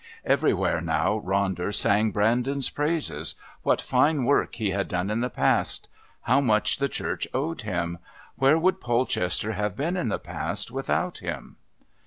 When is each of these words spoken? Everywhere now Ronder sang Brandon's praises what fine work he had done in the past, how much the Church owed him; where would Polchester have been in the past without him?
Everywhere 0.25 0.81
now 0.81 1.21
Ronder 1.23 1.71
sang 1.71 2.09
Brandon's 2.09 2.71
praises 2.71 3.35
what 3.61 3.79
fine 3.83 4.25
work 4.25 4.55
he 4.55 4.71
had 4.71 4.87
done 4.87 5.11
in 5.11 5.21
the 5.21 5.29
past, 5.29 5.89
how 6.21 6.41
much 6.41 6.79
the 6.79 6.89
Church 6.89 7.27
owed 7.35 7.61
him; 7.61 7.99
where 8.35 8.57
would 8.57 8.81
Polchester 8.81 9.51
have 9.51 9.75
been 9.77 9.95
in 9.95 10.09
the 10.09 10.17
past 10.17 10.71
without 10.71 11.19
him? 11.19 11.57